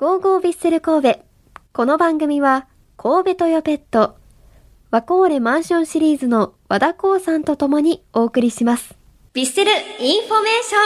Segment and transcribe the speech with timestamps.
[0.00, 1.20] ゴーゴーヴィッセル神戸。
[1.74, 2.66] この番組は、
[2.96, 4.16] 神戸トヨペット、
[4.90, 8.96] ワコーレマンションシリーズの和田光さんと共にお送りします。
[9.34, 10.78] ヴィッセルインフォメーショ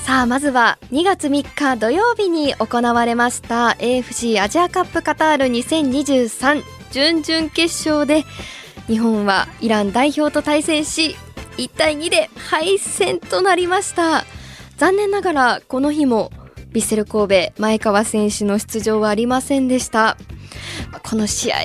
[0.00, 6.62] ンさあ、まずは2月3日土曜日に行われました AFC アジアカップカタール2023
[6.92, 8.24] 準々決勝で
[8.86, 11.14] 日本はイラン代表と対戦し
[11.56, 14.24] 1対2で敗戦となりました。
[14.76, 16.30] 残念ながらこの日も
[16.72, 20.16] ヴィッセル神戸前川選手の出場はありませんでした。
[21.02, 21.56] この試合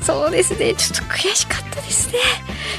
[0.00, 0.74] そうですね。
[0.74, 2.18] ちょっと悔しかったですね。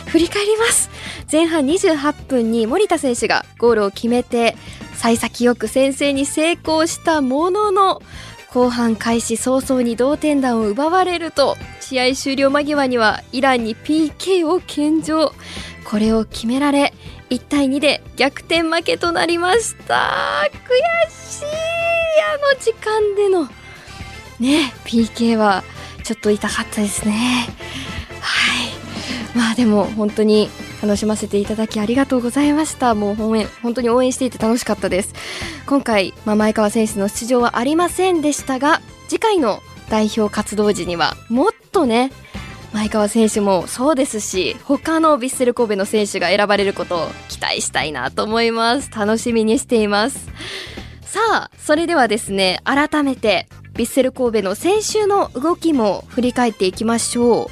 [0.07, 0.89] 振り返ります。
[1.31, 4.55] 前半28分に森田選手がゴールを決めて
[4.95, 8.01] 幸先よく先制に成功したものの
[8.51, 15.33] 後半開始早々に同点弾を奪われると試合終了間際にはイランに PK を献上。
[15.89, 16.93] これを決められ
[17.31, 20.47] 1対2で逆転負けとなりました。
[20.51, 21.45] 悔しい
[22.21, 23.45] あの時間での。
[24.39, 25.63] ね PK は
[26.03, 27.47] ちょっと痛かったですね。
[28.21, 29.37] はい。
[29.37, 30.49] まあでも本当に
[30.81, 32.93] 楽しませていただきありがとうございました。
[32.93, 35.13] もう応援本当に応援していて楽しかったです。
[35.65, 42.11] 今回、まあ、前川選手の出場はありませんでしたが次回の代表活動時にはもっとね
[42.73, 48.91] 前川選手もそうですし他のヴィッセル神戸の選手が選ばれることを期待したいなと思います。
[48.91, 50.29] 楽しみにしています。
[51.01, 57.49] さあそれではですね改めてヴィッセル神戸の先週の動きも振り返っていきましょ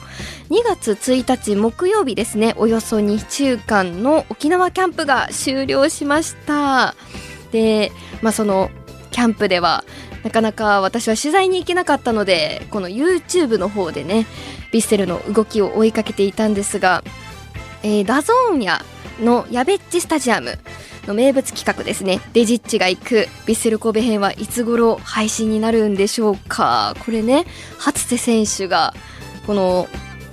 [0.49, 0.53] う。
[0.53, 6.95] 2月1日木曜日ですねおよそ2週間の沖縄キャンプが終了しました。
[7.51, 8.69] で、まあ、その
[9.11, 9.83] キャンプでは
[10.27, 14.25] なかなか私は取材に行けなかったのでこの YouTube の方でね
[14.73, 17.01] ヴィッセルの動きを追いかけていたんですが、
[17.81, 18.83] えー、 DAZN や
[19.21, 20.59] のやべっちスタジアム
[21.05, 22.19] の名物企画ですね。
[22.33, 26.93] デジっちが行くヴィッセル神戸編はいつ頃配信になるんでしょうか。
[27.05, 27.45] これね
[27.77, 28.93] 初瀬選手が
[29.45, 29.87] この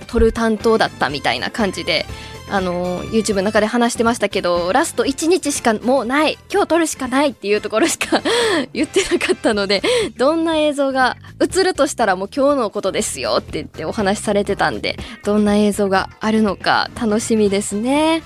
[0.09, 2.05] 撮る担当だったみたいな感じで
[2.55, 8.23] あの YouTube の中で話してましたけどラスト1日しかもうない今日撮るしかないっていうところしか
[8.73, 9.83] 言ってなかったので
[10.17, 18.23] どんな映像が映るとしたらもう今日のことですよって言ってお話しされてたんでどんな映像があるのか楽しみですね。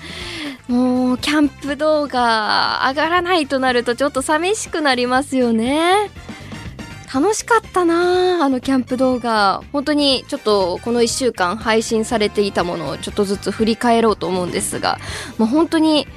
[0.67, 6.11] もうキャンプ動画上がらないとなるとちょっと寂しくなりますよね。
[7.11, 9.63] 楽しかったなあのキャンプ動画。
[9.71, 14.99] 本当にちょっとこの1週間配信されていたものをちょっとずつ振り返ろうと思うんですが。
[15.39, 16.07] もう本当に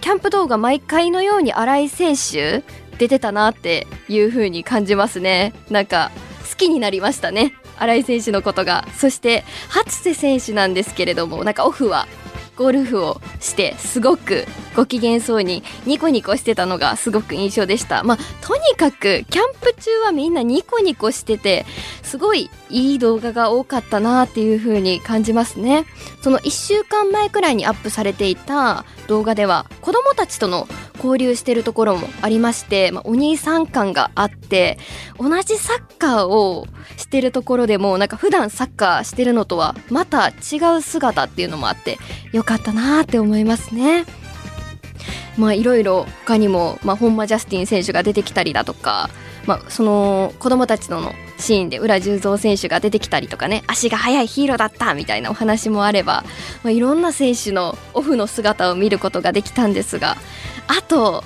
[0.00, 2.62] キャンプ動画毎回のように新井選手
[2.96, 5.52] 出てたなっていう風に感じますね。
[5.68, 6.10] なんか
[6.50, 8.88] 好きになりましたね新井選手のことが。
[8.96, 12.08] そして初瀬選手なんですけれどもなんかオフは
[12.58, 18.02] ゴルフをしてすごくご機嫌そうにニコニコしてたのがすごく印象でした。
[18.02, 21.64] まあとにかくキャンプ中はみんなニコニコしてて
[22.02, 25.86] すごいいい動画が多かったなっていう風に感じますね。
[26.20, 30.66] その1週間前くらいにアップされていた動画では子供たちとの
[31.02, 34.78] 交流してるところもありまして、まあ、お兄さん感があって
[35.18, 36.66] 同じサッカーを
[36.96, 41.98] してるところでもなんか普段サッカーしてるのとはまた違う姿っていうのもあって
[42.32, 44.04] よかったなーって思いますね。
[45.38, 49.08] まあいろいろ他にも、まあ、本間ジャスティン選手が出てきたりだとか、
[49.46, 56.24] まあ、その子供たちとのシーンで浦十三選手が出てきたりとかね足が速いヒーローだったみたいなお話もあれば、
[56.64, 60.16] まあ、いろんな選手のオフの姿を見ることができたんですが
[60.68, 61.24] あと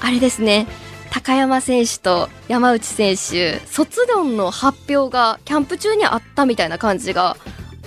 [0.00, 0.66] あれですね。
[1.10, 7.36] 高山選手と山内選手卒論の発表がキャンプ中にあったみたいな感じが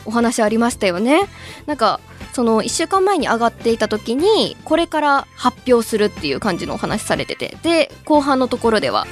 [0.05, 1.21] お話ありましたよね。
[1.65, 1.99] なんか
[2.33, 7.57] その1週間前に上がっていた時にこれから発表するっていう感じのお話されてて。
[7.63, 9.07] で後半のところでは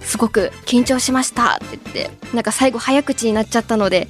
[0.00, 4.08] すごく緊張しましたって言ってなんか最後早口になっちゃったので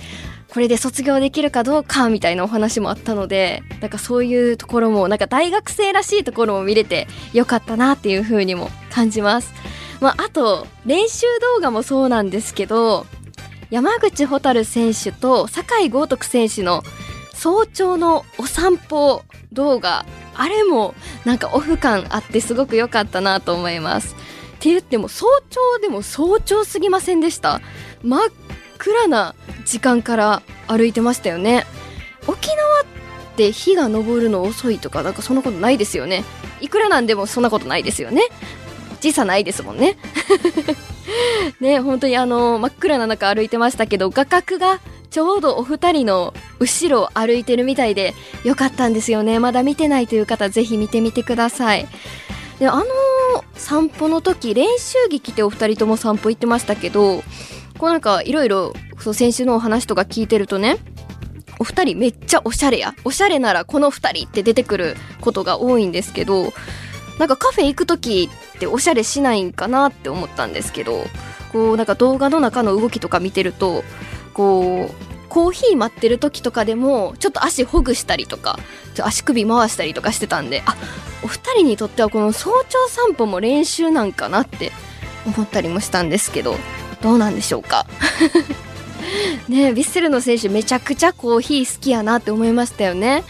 [0.53, 9.53] これで卒業できるかどうかみたいなお話もあったのでなんかそういうところもなんか大学生らしいところも見れてよかったなっていう風にも感じます。
[10.01, 11.27] まあ、あと練習
[11.57, 13.07] 動画もそうなんですけど
[13.71, 16.83] 山口蛍選手と酒井豪徳選手の
[17.35, 19.23] 早朝のお散歩
[19.53, 20.95] 動画あれも
[21.25, 27.61] なんかオフ感あってすごく良かったなと思いますって言っても早朝でも早朝すぎませんでした？
[28.03, 28.31] 真っ
[28.79, 29.35] 暗な
[29.65, 31.67] 時間から歩いてましたよね。
[32.27, 32.85] 沖縄っ
[33.37, 36.25] て日が昇るの遅いとかなんかそんなことないですよね。
[36.61, 38.23] いくらなんでもそんなことないですよね。
[39.01, 39.97] 時差ないですもんね。
[41.61, 48.15] ね本当にあの真っ暗な中歩いてましたけど画角がちょうどお二人の後ろを歩いてるみたいで
[48.45, 49.39] よかったんですよね。
[49.39, 51.89] まだ見てないという方ぜひ見てみてください。
[52.59, 52.85] であの
[53.55, 57.23] 散歩の時練習着着てお二人とも散歩行ってましたけど
[57.79, 60.79] こうなんかいろいろ先週のお話とか聞いてるとね
[61.59, 62.95] お二人めっちゃおしゃれや。
[63.05, 66.53] おしゃれならこの二人って出てくることが多いんですけど
[67.19, 71.05] なんかカフェ行く時っておしゃれしないんかなって思ったんですけど
[71.53, 73.83] こうなんか動画の中の動きとか見てると
[74.35, 78.59] こうコーヒー待ってる時とかでもちょっと足ほぐしたりとか
[79.01, 80.77] 足首回したりとかしてたんであ
[81.23, 84.73] お二人にとってはこの早朝散歩も練習なんかなって
[85.27, 86.57] 思ったりもしたんですけど
[87.01, 87.87] どうなんでしょうか。
[89.49, 93.25] ねヴィッセルの選手めちゃくちゃコーヒー好きやなって思いましたよね。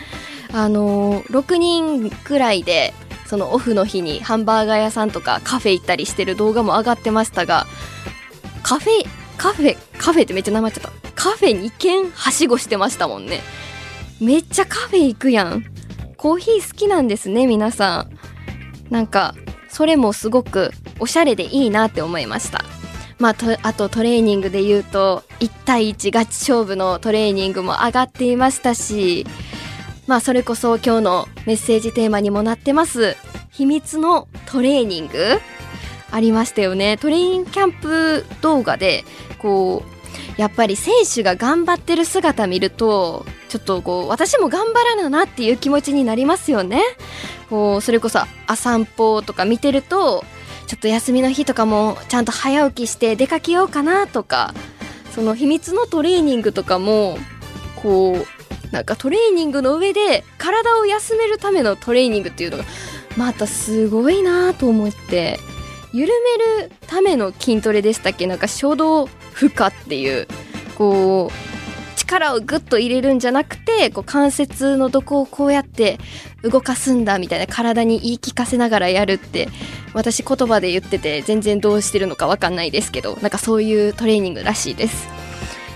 [0.52, 2.94] あのー、6人くらいで
[3.26, 7.66] そのオフの日にハンバーガー屋さんとかカフェ行ったりしてる動画も上がってましたが
[8.62, 9.06] カフェ
[9.36, 10.90] カフェカフェってめっちゃ名前ちゃった。
[11.14, 13.40] カフェ2軒はしごしてましたもんね。
[14.20, 15.64] めっちゃカフェ行くやん。
[16.16, 18.08] コーヒー好きなんですね皆さ
[18.90, 18.92] ん。
[18.92, 19.34] なんか
[19.68, 22.64] それもすごくおしゃれでいいなって思いました。
[23.18, 29.26] まあ、あとトレーニングで言うと1対1ガチ勝負のトレーニングも上がっていましたし
[30.06, 33.16] まあそれこそ今日のメッセージテーマにもなってます
[33.50, 35.40] 秘密のトレーニング
[36.10, 36.96] ありましたよね。
[36.96, 39.04] トレインキャンプ動画で
[39.38, 46.82] こうやっぱり選手が頑張ってる姿見るとちょっとこう私も頑張らななっていう気持ちになりますよね。
[47.50, 50.24] こうそれこそあ散歩とか見てると
[50.68, 54.54] ちょっと休みの日とかもちゃんと早起きして出かけようかなとか
[55.12, 57.18] その秘密のトレーニングとかも
[57.82, 62.64] こうなんかトレーニングの上で体を休めるためのトレーニングっていうのが
[63.16, 65.40] またすごいなと思って
[65.94, 66.12] 緩
[66.60, 68.26] めるための筋トレでしたっけ？
[68.26, 70.28] なんか初動負荷っていう
[70.76, 71.57] こう
[72.08, 75.98] 力をグッと入れるんじゃなくてこう関節のどこをこうやって
[76.42, 79.48] 動かすんだみたいな体に言い聞かせながらやるって
[79.92, 85.08] 私言葉で言ってて全然どうしてるのか分かんないですけどなんかそういうトレーニングらしいです。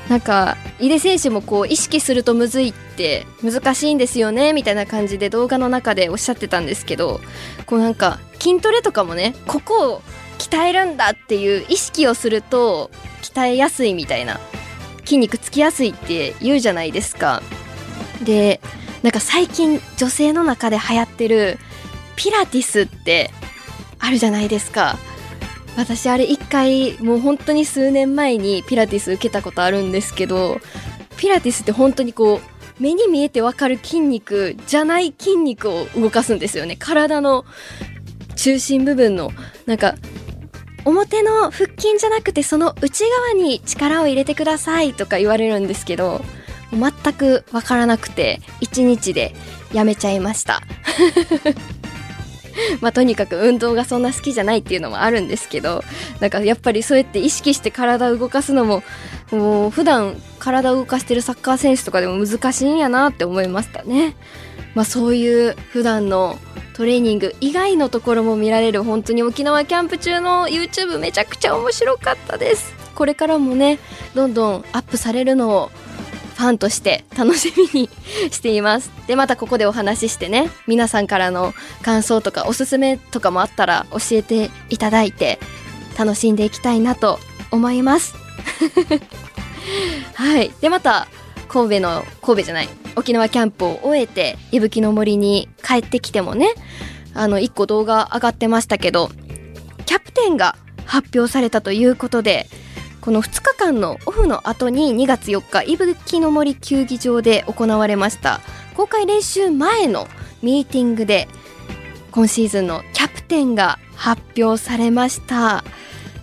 [0.08, 7.20] なんか井出選手もこう意識するとむずいって難しいんですよねみたいな感じで動画の中でおっしゃってたんですけど
[7.66, 10.02] こうなんか筋トレとかもねここを
[10.38, 12.90] 鍛えるんだっていう意識をすると
[13.22, 14.40] 鍛えやすいみたいな
[15.04, 17.42] 筋肉つきやすいって言うじゃないですか。
[18.22, 18.60] で
[19.02, 21.58] なんか最近女性の中で流行ってる
[22.16, 23.30] ピラティスって
[23.98, 24.98] あるじゃないですか。
[25.76, 30.60] 私あれ一回もう本当に数年前にピラティス受けたことあるんですけど
[31.16, 36.76] ピラティスって本当にこう目に見えてわかる筋肉じゃない筋肉を動かすんですよね。
[36.78, 37.44] 体の
[38.36, 39.30] 中心部分の
[39.66, 39.94] なんか
[40.84, 46.20] 表の腹筋じゃなくてその内側に力を入れてくださいとか言われるんですけど
[46.72, 49.34] 全く分からなくて1日で
[49.72, 50.62] やめちゃいました。
[52.80, 55.82] まあとにかく運動がそんな好きじゃないっていうのもあるんですけど
[56.20, 58.82] なんかやっぱりそうやって意識して体を動かすのも
[59.30, 64.16] もう普段体を動かしてるサッカー選手とかでも難しいんやなって思いましたね。
[64.74, 66.36] まあそういう普段の
[66.74, 72.74] トレーニング以外のところも見られる本当に沖縄キャンプ中の YouTube めちゃくちゃ面白かったです。
[72.96, 73.78] これからもね
[74.14, 75.70] どんどんアップされるのを
[76.34, 77.90] ファンとして楽しみに
[78.32, 78.90] しています。
[79.06, 85.38] でまたここでお話ししてね皆さんからの感想とかおすすめとかもあったら教えていただいて
[85.96, 87.20] 楽しんでいきたいなと
[87.52, 88.16] 思います。
[90.14, 90.50] はい。
[90.60, 91.06] でまた
[91.48, 96.54] 神戸の神戸じゃない沖縄キャンプを終えて伊吹の森に帰ってきてもね
[97.14, 99.10] あの1個動画上がってましたけど
[99.84, 102.46] キャプテンが発表されたということで
[103.02, 108.40] この2日間のオフの後に2月4日伊吹の森球技場で行われました
[108.74, 110.08] 公開練習前の
[110.42, 111.28] ミーティングで
[112.12, 115.64] 今シーズンのキャプテンが発表されました。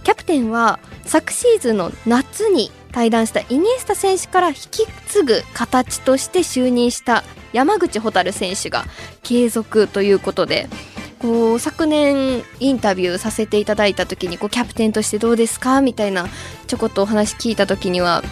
[0.04, 8.86] キャプテンは昨シーズンの夏に対談したイニエスタ選手から引き継ぐ形として就任した山口蛍選手が
[9.24, 10.68] 継続ということで
[11.20, 16.28] こう昨年インタビューさせていただいた時にこうキャプテンとしてどうですかみたいな
[16.68, 18.24] ちょこっとお話聞いた時には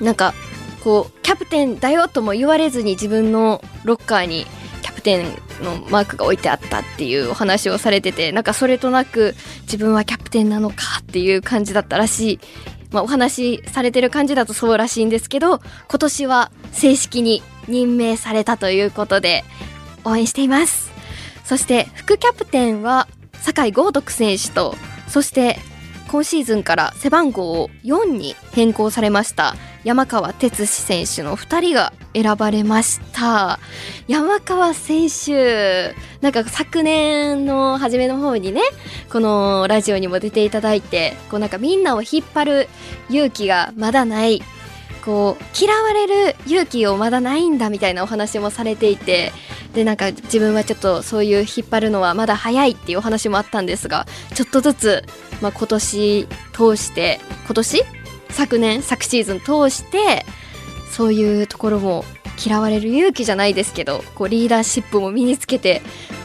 [0.00, 0.34] なんか
[0.82, 4.46] こうキャプテンだよとも言われずに自分のロッカーに
[4.82, 5.24] キャプテン
[5.62, 12.40] のマークが置いてあったっていうお話をされててなんかそれとなく自分はキャプテンなのかっていう感じだったらしい
[12.94, 15.58] まあ、お話しされてる感じだとそうらしいんですけど
[15.88, 19.44] 今年は正式に任命されたということで
[20.04, 20.92] 応援しています。
[21.44, 24.74] そして副キャプテンは酒井豪徳選手と
[25.08, 25.58] そして
[26.08, 33.58] 今シーズンから背番号を4に変更されました山川哲史選手の2人が選ばれました。
[34.06, 38.60] 山川選手なんか昨年の初めの方にね
[39.10, 42.68] このラジオにも出ていただいてこうなんかみんなを引っ張る
[43.10, 44.42] 勇気がまだない
[45.04, 49.32] こう嫌われる勇気をまだないんだみたいなお話もされていて
[49.74, 55.04] でなんか自分はちょっとそういう引っ張るのはまだ早いっていうお話もあったんですがちょっとずつ、
[55.42, 57.82] まあ、今年通して今年？
[58.30, 58.82] 昨年？
[58.82, 60.24] 昨シーズン通して
[60.94, 62.04] そういうところも
[62.44, 65.82] 嫌われる勇気じゃないですけどこうリーダーシップも身につけて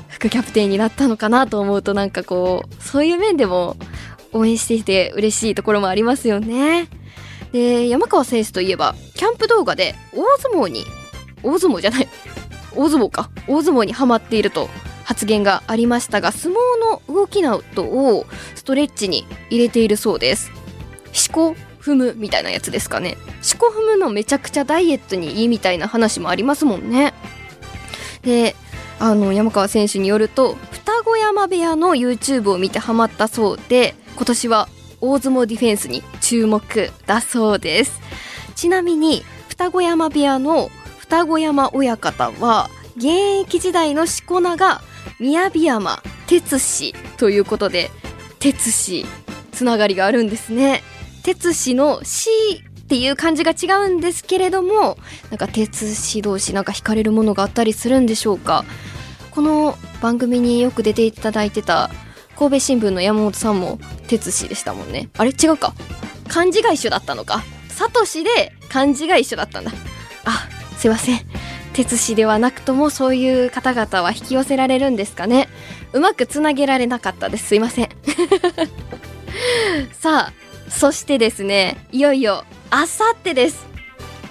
[0.09, 3.77] 副キャプテンになったのかなと思うとなんかこうそういう面でも
[4.31, 6.87] 応援していて嬉しいところもありますよね。
[7.51, 10.85] で山川選手といえばキャンプ動画で大相撲に
[11.41, 12.07] 大相撲じゃない
[12.75, 14.69] 大相撲か大相撲にはまっていると
[15.03, 20.51] 発言がありましたが相撲の動きなどをストレッチに入れているそうです
[21.31, 23.17] 思考踏むみたいなやつですかね。
[23.49, 27.13] 思考踏むのめちゃくちゃダイエットにいいみたいな話もありますもんね。
[28.21, 28.55] で
[28.99, 34.67] あの山川選手によると双子山部屋の YouTube を見てハマったそうで今年は
[34.99, 38.01] 大相撲ディフェンスに注目だそうです。
[38.55, 43.07] ちなみに双子山部屋の双子山親方は現
[43.41, 44.81] 役時代のしこ名が
[45.19, 47.89] 宮城山哲司ということで
[48.39, 49.05] 哲司
[49.51, 50.83] つながりがあるんですね。
[51.23, 52.29] 哲司の「し」
[52.81, 54.97] っていう感じが違うんですけれども
[55.29, 58.65] なんか哲司同士なんか惹かれるものがあったりするんでしょうか？
[59.31, 61.91] この番組によく出ていただいてた
[62.35, 65.09] 神戸新聞の山本さんも哲司でしたもんね。
[65.17, 65.73] あれ違うか。
[66.27, 67.43] 漢字が一緒だったのか。
[67.69, 69.71] サトシで漢字が一緒だったんだ。
[70.25, 70.47] あ
[70.77, 71.21] すいません。
[71.73, 75.47] 哲司ではなくともそういう方々は引き寄せられるんですかね。
[75.93, 77.47] うまくつなげられなかったです。
[77.47, 77.89] すいません。
[79.99, 80.33] さあ
[80.69, 83.67] そしてですねいよいよあさってです。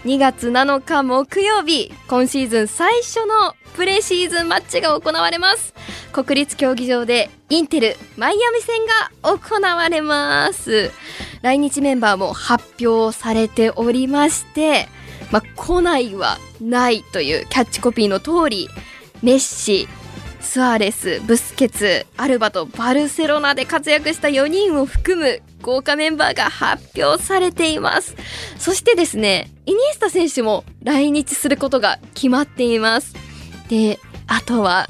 [0.04, 5.74] 2月7日木曜日今シーズン最初のプレシーズンマッチが行われます。
[6.12, 10.90] 国立競技場でインテルマイアミ戦が行われます。
[11.42, 14.88] 来日メンバーも発表されておりまして
[15.30, 18.68] まあ、来ないはないというキャッチコピーの通り
[19.22, 19.88] メッシ
[20.40, 28.16] スアレス、ブスケツ、アルバとバルセロナで活躍した4人を含む豪華メンバーが発表されています。
[28.58, 33.14] そしてですね、イニエスタ選手も来日することが決まっています。
[33.68, 34.88] で、あとは、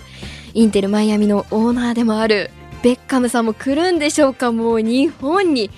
[0.55, 2.51] インテルマイアミのオーナーでもある
[2.83, 5.71] ベッカムさんも来るんでしょうかもう日本に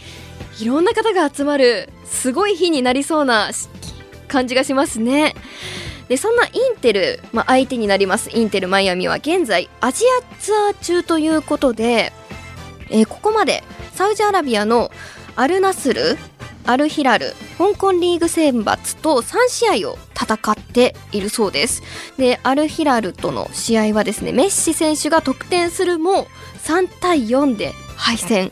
[0.61, 3.51] いろんな方が集まるすごい日になりそうな
[4.29, 5.35] 感じがしますね。
[6.09, 12.13] でそんなインテル、まあ、相手になりますインテルマイアミは現在アジアツアー中ということで、
[12.91, 14.91] えー、ここまでサウジアラビアの
[15.37, 16.19] アルナスル
[16.67, 21.83] アルヒラル香港リーグ選抜と3試合を戦っているそうです。
[22.19, 26.27] でアルヒラルとの試合はですねメッシ選手が得点するも
[26.63, 28.51] 3対4で敗戦。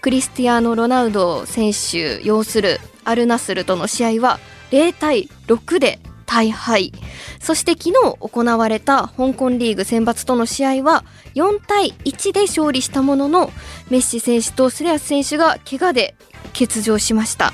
[0.00, 4.38] クリスティアーノ・ロナウド選手擁するアルナスルとの試合は
[4.70, 5.98] 0対6で
[6.36, 6.92] 大敗
[7.40, 11.02] そして昨日行われた香港リーグ選抜との試合は
[11.34, 13.50] 4対1で勝利したものの
[13.88, 16.14] メッシ選手とスレアス選手が怪我で
[16.48, 17.52] 欠場しました。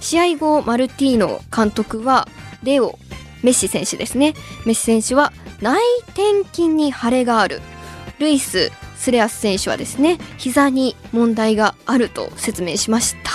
[0.00, 2.28] 試合後マルティーノ監督は
[2.62, 2.96] レオ
[3.42, 4.34] メッシ選手ですね。
[4.66, 7.60] メッシ選手は内転筋に腫れがある。
[8.20, 13.30] ルイススレアス選手はですね膝に問題があると説明しました。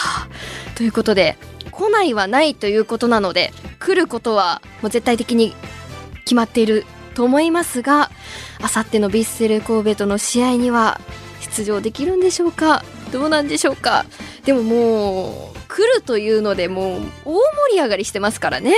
[0.75, 1.37] ということで
[1.71, 5.55] 来ないはないということなので来ることはもう絶対的に
[6.25, 8.11] 決まっていると思いますが
[8.61, 10.99] あさってのヴィッセル神戸との試合には
[11.41, 12.83] 出場できるんでしょうか？
[13.11, 14.05] どうなんでしょうか？
[14.45, 17.41] でももう来るというのでもう大盛
[17.73, 18.73] り上がりしてますからね。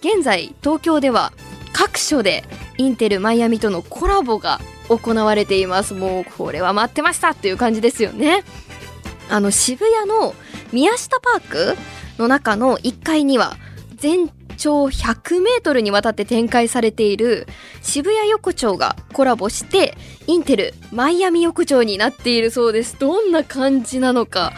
[0.00, 1.32] 現在東京では
[1.72, 2.44] 各所で
[2.76, 5.94] インテルマイアミとのコラボが行われています。
[5.94, 8.42] もうこれは待ってましたっていう感じですよね。
[9.30, 10.34] あの渋谷の
[10.72, 11.76] 宮下パーク
[12.22, 13.56] の中の1階には
[13.96, 17.46] 全長100メートルにわたって展開されている
[17.82, 22.96] 渋谷横丁がコラボしてインテルマイアミ横丁になっているそうです。
[22.98, 24.52] どんな感じなのか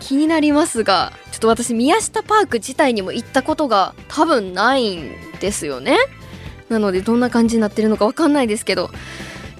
[0.00, 5.96] 気になりますがちょっと私宮下パーク自体にも行ったことが多分ないんですよね。
[6.68, 8.90] なのでどんな感じになってるのかわかんないですけど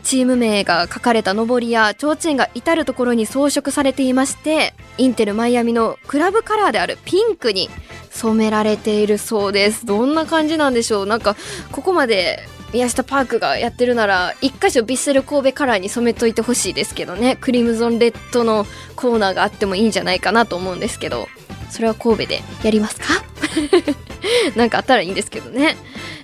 [0.03, 7.71] チーム名が書かれた上りや提灯が至る所に装飾されていましてインテルマイアミのクラブカラーであるピンクに
[8.11, 9.87] 染められているそうです。
[9.87, 11.07] どんな感じなんでしょう。
[11.07, 11.37] なんか
[11.71, 12.41] ここまで
[12.73, 17.37] 宮下パークがやってるなら一箇所ヴィッセル神戸カラーに染めといてほしいですけどね。
[17.41, 18.67] クリムゾンレッドの
[18.97, 21.29] コーナーがあってもいいんじゃないかなと思うんですけど。
[21.71, 23.07] それは神戸でやりますか？
[24.57, 25.79] なんかあったらいいんですけどね。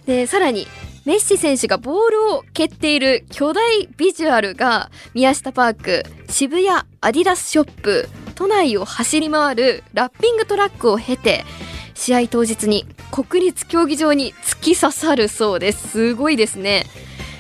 [0.06, 0.68] で、さらに、
[1.08, 6.68] メッシ選手がボールを蹴っている巨大ビジュアルが宮下パーク渋谷
[7.00, 11.46] アディダスショップ都内を走り回るラッピングトラックを経て
[11.94, 15.88] 試合当日に国立競技場に突き刺さるそうです。
[15.88, 16.84] すごいですね。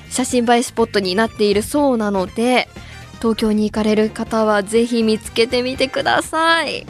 [0.08, 2.70] 写真映えスポットになっているそうなので
[3.18, 6.86] 東京に行かれる方はぜひ見つけてみてください。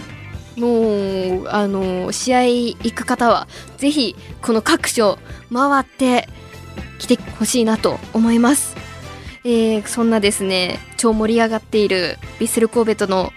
[0.57, 5.19] もうあの試合行く方はぜひこの各所
[5.53, 6.29] 回って
[6.99, 8.77] 来てほしいなと思います、
[9.45, 13.33] えー、そんなですね超盛り上がっているヴィッセル神戸との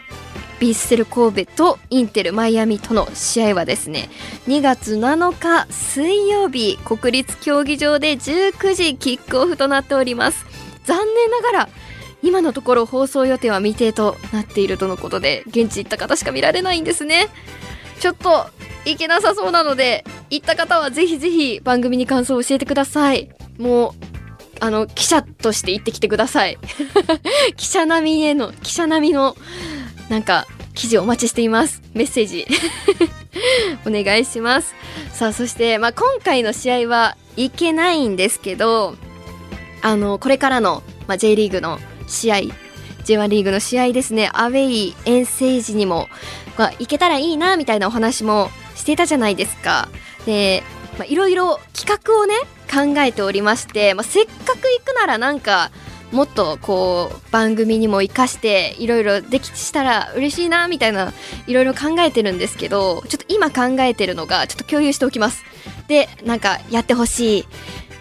[0.59, 4.09] ヴィッセル神戸とインテルマイアミとの試合はですね
[4.47, 10.45] 2月7日水曜日国立競技場で19時キックオフとなっております。
[10.85, 11.69] 残念ながら
[12.23, 17.29] 今のところ放送予定は未定となっているとのことで現地行った方しか見られないんですね。
[17.99, 18.47] ちょっと
[18.85, 23.29] 行けなさそうなので行った方はぜひぜひ番組に感想を教えてください。
[23.57, 23.93] もう
[24.59, 26.57] あの記者として行ってきてください。
[27.57, 29.35] 記者並みへの記者並みの
[30.09, 31.81] なんか記事お待ちしています。
[31.93, 32.47] メッセージ。
[33.85, 34.73] お願いします。
[35.13, 38.95] さあそして、まあ、今回の試合はいけないんですけど
[39.81, 42.35] あのこれからの、まあ、J リーグの試合
[43.05, 44.29] J1 リーグの試合ですね。
[44.33, 46.07] アウェイ遠征時にも、
[46.57, 49.87] まあ、行けたらいいなみたいなお話もしていたじゃないですか。
[50.25, 50.63] で
[50.99, 52.35] まいろいろ企画をね
[52.69, 55.71] 考えておりまして、まあ、せっかく行くならなんか
[56.11, 61.13] もっとこう番組にも生かしていろいろできしたら嬉しいなみたいな
[61.47, 65.43] いろいろ考えてるんですけどちょっと今考えてるのがちょっと共有しておきます。
[65.87, 67.45] でなんかやってほし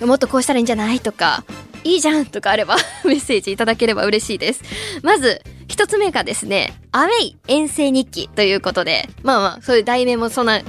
[0.01, 0.05] い。
[0.05, 0.99] もっとこうしたらいいんじゃない？
[1.01, 1.45] とか
[1.85, 4.63] いいじゃんとかあれば メッセージいただければ嬉しいです。
[5.03, 10.61] まず一つ目がですねアウェイ遠征日記ということでまあまあそういう題名もそんな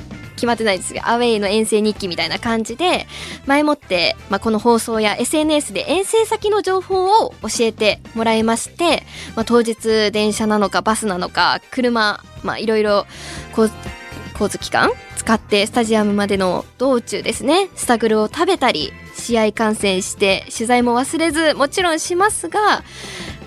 [0.41, 3.05] 決まってないですが、アウェイの遠征日記みたいな感じで、
[3.45, 9.03] 前もって、まあ、この放送や SNS で遠征先の情報を教えてもらいまして、
[9.35, 13.05] まあ、当日電車なのかバスなのか、車、まあ、いろいろ、
[13.53, 13.71] こう、
[14.33, 22.83] 交通機関使ってスタジアムまでの道中ですね、スタグルを食べたり、試合観戦して取材も忘れずもちろんしますが、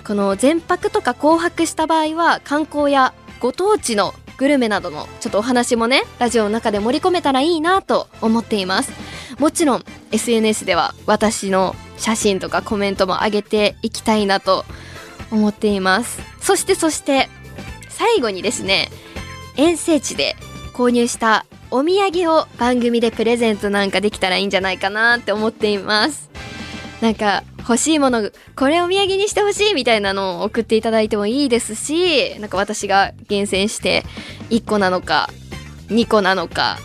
[0.07, 8.91] この全泊とか紅白した場合は観光やご当地のグルメなどのちょっとお話もねラジオの中で盛り込めたらいいなと思っています。
[9.39, 14.65] もちろん SNS では私の写真とかコメントも上げていきたいなと
[15.31, 16.21] 思っています。
[16.39, 17.29] そしてそして
[17.89, 18.89] 最後にですね
[19.57, 20.35] 遠征地で
[20.73, 26.29] 購入したお土産を番組でプレゼントなんかできたらいいんじゃないかなって思っています。
[27.01, 34.03] なんか欲しいものこれお土産にしてほしいみたいなのを送っていただいてもいいですしなんか私が厳選して
[34.49, 35.29] 1個なのか
[35.87, 36.77] 2個なのか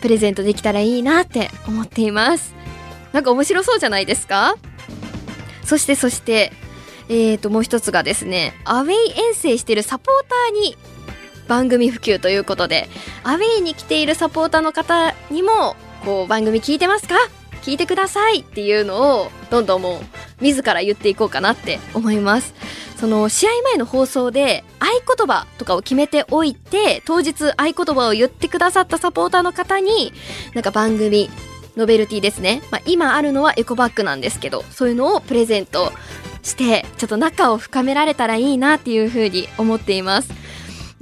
[0.00, 2.54] プレゼントできたらいいなって思っています。
[3.12, 4.56] なんか面白そうじゃないですか？
[5.64, 6.52] そしてそして
[7.08, 8.94] えーともう一つがですねアウェイ
[9.28, 10.76] 遠征してるサポーターに
[11.52, 12.88] 番組普及ということで
[13.24, 17.16] アウェイに来ているサポーターの方にもこう番組聞いてますか？
[17.60, 18.40] 聞いてください！
[18.40, 20.00] っていうのをどんどんもう
[20.42, 22.54] 自ら言っていこうかなって思います。
[22.96, 30.14] その試合前の放送で合言葉とかを決めておいて当日合言葉を言ってくださったサポーターの方に
[30.54, 31.28] なんか番組
[31.76, 35.92] ノベルティですね、まあ、今あるのはエコバッグなんですけどそういうのをプレゼント
[36.42, 40.40] してちょっと仲を深められたらいいなっていうふうに思っています。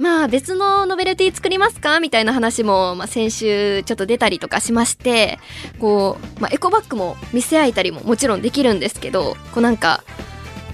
[0.01, 1.99] まあ別のノベルティ作りますか？
[1.99, 5.37] みたいな話も、まあ、先週ちょっと出たりとかしまして、
[5.77, 10.03] こう、まあ、エコバッグも見せ合えたりももちろんできるんですけど、こうなんか、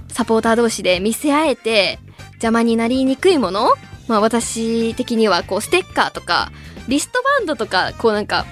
[0.08, 2.00] サポーター同士で見せ合えて
[2.36, 3.74] 邪魔になりにくいもの
[4.08, 6.54] まあ私的にはこうステッカーとか、
[6.88, 8.46] リストバンドとか、こうなんか、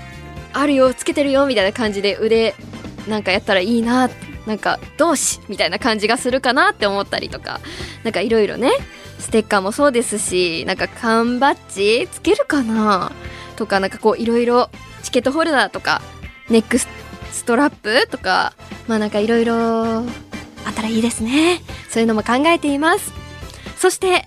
[0.51, 2.53] あるよ、つけてるよ、みたいな感じで腕
[3.07, 4.09] なんかやったらいいな、
[4.45, 7.61] なんか同志みたいな感じがするかなって思ったりとか、
[8.03, 8.71] なんかいろいろね、
[9.19, 13.11] ステッカーもそうですしなんか缶バッジつけるかな？
[13.55, 14.69] とかなんかこういろいろ
[15.03, 16.01] チケットホルダーとか
[16.49, 16.87] ネックス
[17.45, 18.53] トラップとか
[18.87, 21.61] まあなんかいろいろあったらいいですね。
[21.89, 23.13] そういうのも考えています。
[23.77, 24.25] そして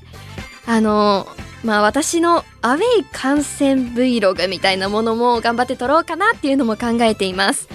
[0.67, 1.27] あの
[1.65, 7.69] まあ私のアウェイ観戦 Vlog みたいなものも頑張って撮ろうかなっていうのも考えています。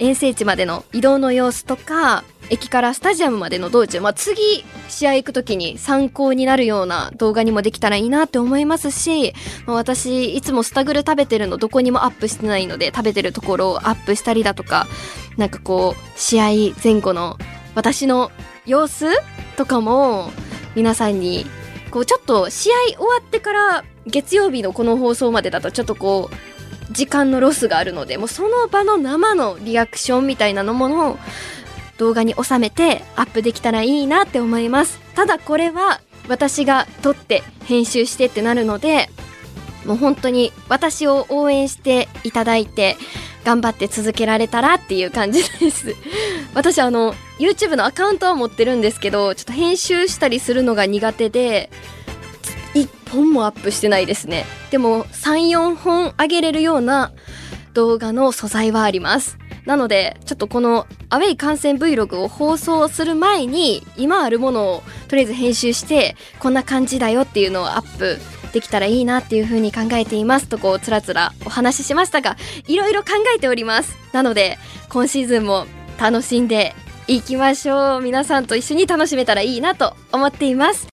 [0.00, 9.34] 遠征地までの移動の様子とか駅からスタジアムまでの道中、まあ、次試合行く時に参考になるような動画にもできたらいいなって思いますし、
[9.66, 14.88] まあ、私いつもスタグル食べてるのどこにもアップしてないので食べてるところをアップしたりだとか
[15.36, 17.36] なんかこう試合前後の
[17.74, 18.32] 私の
[18.66, 19.06] 様子
[19.56, 20.30] とかも
[20.74, 21.46] 皆さんに
[21.90, 26.49] こうちょっと試合終わってから月曜日のこの放送までだとちょっとこう
[26.90, 31.18] 時間のロスがあるのでもうその場の生のリアクションみたいなのものを
[31.98, 34.98] 動画に収めてアップできたらいいなって思います。
[35.14, 39.10] ただこれは私が撮って編集してってなるので
[39.84, 42.96] もう本当に私を応援していただいて
[43.44, 45.94] 頑張って続けられたらっていう感じです。
[46.54, 51.70] 私あの YouTube のアカウントは持ってるんですけどちょっと編集したりするのが苦手で
[52.74, 54.44] 1本もアップしてないですね。
[54.70, 57.12] でも34本上げれるような
[57.74, 59.38] 動画の素材はあります。
[59.66, 68.18] なのでちょっとこのアウェイ観戦 Vlog を放送する前に今あるものをとりあえず編集してこんな感じだよっていうのをアップ
[68.52, 70.48] できたらいいなっていうふうに考えています。
[70.48, 73.96] とこうつらつらお話ししましたがいろいろ考えております。
[74.12, 75.66] なので今シーズンも
[75.98, 76.74] 楽しんで
[77.06, 78.00] いきましょう。
[78.00, 80.88] 皆さんと一緒に楽しめたらいいなと思っています。